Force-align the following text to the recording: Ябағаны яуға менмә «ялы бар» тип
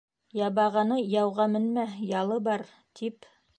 Ябағаны 0.37 0.97
яуға 1.11 1.47
менмә 1.57 1.85
«ялы 2.15 2.41
бар» 2.51 2.67
тип 3.01 3.33